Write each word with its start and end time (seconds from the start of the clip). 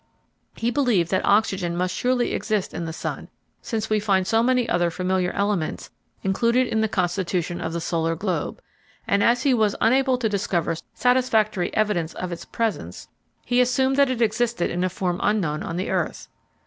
He 0.55 0.71
believed 0.71 1.11
that 1.11 1.23
oxygen 1.23 1.77
must 1.77 1.93
surely 1.93 2.33
exist 2.33 2.73
in 2.73 2.85
the 2.85 2.91
sun 2.91 3.27
since 3.61 3.87
we 3.87 3.99
find 3.99 4.25
so 4.25 4.41
many 4.41 4.67
other 4.67 4.89
familiar 4.89 5.29
elements 5.33 5.91
included 6.23 6.65
in 6.65 6.81
the 6.81 6.87
constitution 6.87 7.61
of 7.61 7.71
the 7.71 7.79
solar 7.79 8.15
globe, 8.15 8.63
and 9.07 9.23
as 9.23 9.43
he 9.43 9.53
was 9.53 9.75
unable 9.79 10.17
to 10.17 10.27
discover 10.27 10.73
satisfactory 10.95 11.71
evidence 11.75 12.15
of 12.15 12.31
its 12.31 12.45
presence 12.45 13.09
he 13.45 13.61
assumed 13.61 13.95
that 13.97 14.09
it 14.09 14.23
existed 14.23 14.71
in 14.71 14.83
a 14.83 14.89
form 14.89 15.19
unknown 15.21 15.61
on 15.61 15.77
the 15.77 15.91
earth. 15.91 16.27